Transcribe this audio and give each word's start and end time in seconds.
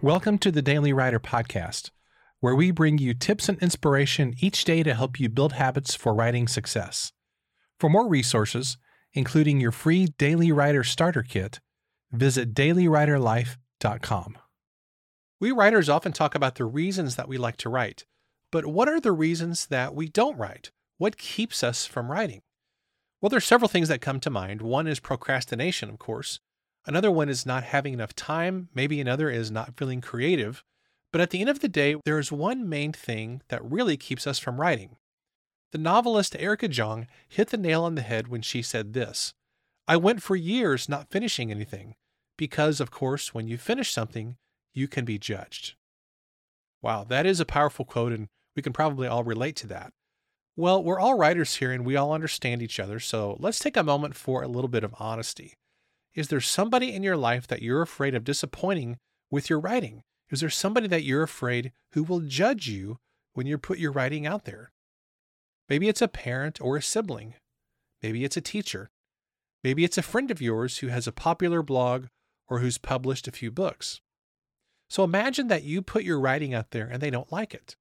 Welcome 0.00 0.38
to 0.38 0.52
the 0.52 0.62
Daily 0.62 0.92
Writer 0.92 1.18
Podcast, 1.18 1.90
where 2.38 2.54
we 2.54 2.70
bring 2.70 2.98
you 2.98 3.14
tips 3.14 3.48
and 3.48 3.60
inspiration 3.60 4.32
each 4.38 4.62
day 4.62 4.84
to 4.84 4.94
help 4.94 5.18
you 5.18 5.28
build 5.28 5.54
habits 5.54 5.96
for 5.96 6.14
writing 6.14 6.46
success. 6.46 7.10
For 7.80 7.90
more 7.90 8.06
resources, 8.06 8.78
including 9.12 9.60
your 9.60 9.72
free 9.72 10.06
Daily 10.16 10.52
Writer 10.52 10.84
Starter 10.84 11.24
Kit, 11.24 11.58
visit 12.12 12.54
dailywriterlife.com. 12.54 14.38
We 15.40 15.50
writers 15.50 15.88
often 15.88 16.12
talk 16.12 16.36
about 16.36 16.54
the 16.54 16.64
reasons 16.64 17.16
that 17.16 17.28
we 17.28 17.36
like 17.36 17.56
to 17.56 17.68
write, 17.68 18.06
but 18.52 18.66
what 18.66 18.88
are 18.88 19.00
the 19.00 19.10
reasons 19.10 19.66
that 19.66 19.96
we 19.96 20.08
don't 20.08 20.38
write? 20.38 20.70
What 20.98 21.18
keeps 21.18 21.64
us 21.64 21.86
from 21.86 22.08
writing? 22.08 22.42
Well, 23.20 23.30
there 23.30 23.38
are 23.38 23.40
several 23.40 23.68
things 23.68 23.88
that 23.88 24.00
come 24.00 24.20
to 24.20 24.30
mind. 24.30 24.62
One 24.62 24.86
is 24.86 25.00
procrastination, 25.00 25.90
of 25.90 25.98
course. 25.98 26.38
Another 26.88 27.10
one 27.10 27.28
is 27.28 27.44
not 27.44 27.64
having 27.64 27.92
enough 27.92 28.14
time. 28.14 28.70
Maybe 28.74 28.98
another 28.98 29.28
is 29.28 29.50
not 29.50 29.76
feeling 29.76 30.00
creative. 30.00 30.64
But 31.12 31.20
at 31.20 31.28
the 31.28 31.42
end 31.42 31.50
of 31.50 31.60
the 31.60 31.68
day, 31.68 31.96
there 32.06 32.18
is 32.18 32.32
one 32.32 32.66
main 32.66 32.94
thing 32.94 33.42
that 33.48 33.62
really 33.62 33.98
keeps 33.98 34.26
us 34.26 34.38
from 34.38 34.58
writing. 34.58 34.96
The 35.72 35.78
novelist 35.78 36.34
Erica 36.38 36.66
Jong 36.66 37.06
hit 37.28 37.50
the 37.50 37.58
nail 37.58 37.84
on 37.84 37.94
the 37.94 38.00
head 38.00 38.28
when 38.28 38.40
she 38.40 38.62
said 38.62 38.94
this 38.94 39.34
I 39.86 39.98
went 39.98 40.22
for 40.22 40.34
years 40.34 40.88
not 40.88 41.10
finishing 41.10 41.50
anything, 41.50 41.94
because, 42.38 42.80
of 42.80 42.90
course, 42.90 43.34
when 43.34 43.48
you 43.48 43.58
finish 43.58 43.92
something, 43.92 44.38
you 44.72 44.88
can 44.88 45.04
be 45.04 45.18
judged. 45.18 45.74
Wow, 46.80 47.04
that 47.04 47.26
is 47.26 47.38
a 47.38 47.44
powerful 47.44 47.84
quote, 47.84 48.12
and 48.12 48.28
we 48.56 48.62
can 48.62 48.72
probably 48.72 49.06
all 49.06 49.24
relate 49.24 49.56
to 49.56 49.66
that. 49.66 49.92
Well, 50.56 50.82
we're 50.82 51.00
all 51.00 51.18
writers 51.18 51.56
here 51.56 51.70
and 51.70 51.84
we 51.84 51.96
all 51.96 52.14
understand 52.14 52.62
each 52.62 52.80
other, 52.80 52.98
so 52.98 53.36
let's 53.38 53.58
take 53.58 53.76
a 53.76 53.82
moment 53.82 54.14
for 54.14 54.42
a 54.42 54.48
little 54.48 54.68
bit 54.68 54.84
of 54.84 54.94
honesty. 54.98 55.54
Is 56.14 56.28
there 56.28 56.40
somebody 56.40 56.92
in 56.92 57.02
your 57.02 57.16
life 57.16 57.46
that 57.46 57.62
you're 57.62 57.82
afraid 57.82 58.14
of 58.14 58.24
disappointing 58.24 58.98
with 59.30 59.48
your 59.48 59.60
writing? 59.60 60.02
Is 60.30 60.40
there 60.40 60.50
somebody 60.50 60.88
that 60.88 61.04
you're 61.04 61.22
afraid 61.22 61.72
who 61.92 62.02
will 62.02 62.20
judge 62.20 62.66
you 62.68 62.98
when 63.34 63.46
you 63.46 63.56
put 63.56 63.78
your 63.78 63.92
writing 63.92 64.26
out 64.26 64.44
there? 64.44 64.72
Maybe 65.68 65.88
it's 65.88 66.02
a 66.02 66.08
parent 66.08 66.60
or 66.60 66.76
a 66.76 66.82
sibling. 66.82 67.34
Maybe 68.02 68.24
it's 68.24 68.36
a 68.36 68.42
teacher. 68.42 68.90
Maybe 69.62 69.84
it's 69.84 69.98
a 69.98 70.02
friend 70.02 70.30
of 70.30 70.40
yours 70.40 70.78
who 70.78 70.88
has 70.88 71.06
a 71.06 71.12
popular 71.12 71.62
blog 71.62 72.06
or 72.48 72.60
who's 72.60 72.78
published 72.78 73.28
a 73.28 73.32
few 73.32 73.50
books. 73.50 74.00
So 74.88 75.04
imagine 75.04 75.48
that 75.48 75.64
you 75.64 75.82
put 75.82 76.04
your 76.04 76.18
writing 76.18 76.54
out 76.54 76.70
there 76.70 76.86
and 76.86 77.02
they 77.02 77.10
don't 77.10 77.32
like 77.32 77.52
it. 77.52 77.76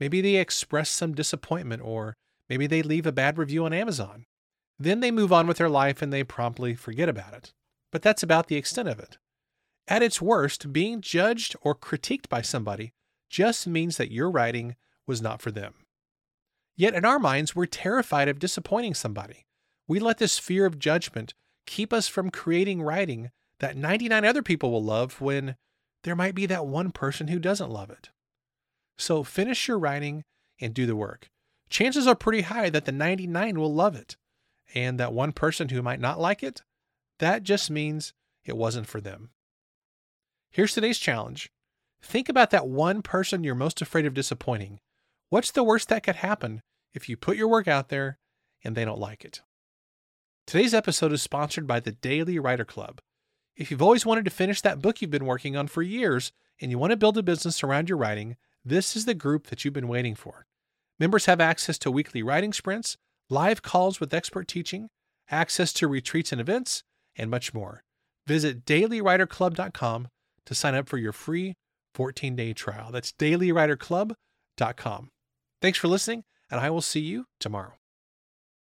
Maybe 0.00 0.20
they 0.20 0.36
express 0.36 0.88
some 0.88 1.14
disappointment 1.14 1.82
or 1.82 2.16
maybe 2.48 2.66
they 2.66 2.82
leave 2.82 3.06
a 3.06 3.12
bad 3.12 3.38
review 3.38 3.64
on 3.64 3.72
Amazon. 3.72 4.24
Then 4.78 5.00
they 5.00 5.10
move 5.10 5.32
on 5.32 5.46
with 5.46 5.58
their 5.58 5.68
life 5.68 6.00
and 6.00 6.12
they 6.12 6.24
promptly 6.24 6.74
forget 6.74 7.08
about 7.08 7.34
it 7.34 7.52
but 7.92 8.02
that's 8.02 8.22
about 8.22 8.48
the 8.48 8.56
extent 8.56 8.88
of 8.88 8.98
it. 8.98 9.18
At 9.88 10.02
its 10.02 10.20
worst, 10.20 10.72
being 10.72 11.00
judged 11.00 11.54
or 11.62 11.74
critiqued 11.74 12.28
by 12.28 12.42
somebody 12.42 12.92
just 13.30 13.66
means 13.66 13.96
that 13.96 14.10
your 14.10 14.30
writing 14.30 14.76
was 15.06 15.22
not 15.22 15.40
for 15.40 15.50
them. 15.50 15.74
Yet 16.76 16.94
in 16.94 17.04
our 17.04 17.18
minds, 17.18 17.54
we're 17.54 17.66
terrified 17.66 18.28
of 18.28 18.38
disappointing 18.38 18.94
somebody. 18.94 19.46
We 19.88 19.98
let 19.98 20.18
this 20.18 20.38
fear 20.38 20.66
of 20.66 20.78
judgment 20.78 21.34
keep 21.66 21.92
us 21.92 22.08
from 22.08 22.30
creating 22.30 22.82
writing 22.82 23.30
that 23.60 23.76
99 23.76 24.24
other 24.24 24.42
people 24.42 24.70
will 24.70 24.82
love 24.82 25.20
when 25.20 25.56
there 26.04 26.16
might 26.16 26.34
be 26.34 26.46
that 26.46 26.66
one 26.66 26.90
person 26.90 27.28
who 27.28 27.38
doesn't 27.38 27.70
love 27.70 27.90
it. 27.90 28.10
So 28.98 29.22
finish 29.22 29.68
your 29.68 29.78
writing 29.78 30.24
and 30.60 30.74
do 30.74 30.86
the 30.86 30.96
work. 30.96 31.28
Chances 31.68 32.06
are 32.06 32.14
pretty 32.14 32.42
high 32.42 32.70
that 32.70 32.84
the 32.84 32.92
99 32.92 33.58
will 33.58 33.72
love 33.72 33.96
it, 33.96 34.16
and 34.74 35.00
that 35.00 35.12
one 35.12 35.32
person 35.32 35.68
who 35.68 35.82
might 35.82 36.00
not 36.00 36.20
like 36.20 36.42
it 36.42 36.62
that 37.18 37.42
just 37.42 37.70
means 37.70 38.12
it 38.44 38.56
wasn't 38.56 38.86
for 38.86 39.00
them. 39.00 39.30
Here's 40.50 40.74
today's 40.74 40.98
challenge 40.98 41.50
think 42.02 42.28
about 42.28 42.50
that 42.50 42.68
one 42.68 43.02
person 43.02 43.42
you're 43.42 43.54
most 43.54 43.82
afraid 43.82 44.06
of 44.06 44.14
disappointing. 44.14 44.78
What's 45.28 45.50
the 45.50 45.64
worst 45.64 45.88
that 45.88 46.04
could 46.04 46.16
happen 46.16 46.62
if 46.94 47.08
you 47.08 47.16
put 47.16 47.36
your 47.36 47.48
work 47.48 47.66
out 47.66 47.88
there 47.88 48.18
and 48.62 48.76
they 48.76 48.84
don't 48.84 49.00
like 49.00 49.24
it? 49.24 49.42
Today's 50.46 50.74
episode 50.74 51.12
is 51.12 51.22
sponsored 51.22 51.66
by 51.66 51.80
the 51.80 51.90
Daily 51.90 52.38
Writer 52.38 52.64
Club. 52.64 53.00
If 53.56 53.70
you've 53.70 53.82
always 53.82 54.06
wanted 54.06 54.24
to 54.26 54.30
finish 54.30 54.60
that 54.60 54.80
book 54.80 55.00
you've 55.00 55.10
been 55.10 55.26
working 55.26 55.56
on 55.56 55.66
for 55.66 55.82
years 55.82 56.30
and 56.60 56.70
you 56.70 56.78
want 56.78 56.92
to 56.92 56.96
build 56.96 57.18
a 57.18 57.22
business 57.22 57.64
around 57.64 57.88
your 57.88 57.98
writing, 57.98 58.36
this 58.64 58.94
is 58.94 59.06
the 59.06 59.14
group 59.14 59.48
that 59.48 59.64
you've 59.64 59.74
been 59.74 59.88
waiting 59.88 60.14
for. 60.14 60.46
Members 61.00 61.26
have 61.26 61.40
access 61.40 61.78
to 61.78 61.90
weekly 61.90 62.22
writing 62.22 62.52
sprints, 62.52 62.96
live 63.28 63.62
calls 63.62 63.98
with 63.98 64.14
expert 64.14 64.46
teaching, 64.46 64.88
access 65.30 65.72
to 65.72 65.88
retreats 65.88 66.32
and 66.32 66.40
events, 66.40 66.84
and 67.16 67.30
much 67.30 67.54
more. 67.54 67.82
Visit 68.26 68.64
dailywriterclub.com 68.64 70.08
to 70.46 70.54
sign 70.54 70.74
up 70.74 70.88
for 70.88 70.98
your 70.98 71.12
free 71.12 71.54
14 71.94 72.36
day 72.36 72.52
trial. 72.52 72.90
That's 72.92 73.12
dailywriterclub.com. 73.12 75.08
Thanks 75.62 75.78
for 75.78 75.88
listening, 75.88 76.24
and 76.50 76.60
I 76.60 76.70
will 76.70 76.82
see 76.82 77.00
you 77.00 77.26
tomorrow. 77.40 77.72